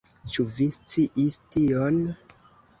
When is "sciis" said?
0.77-1.39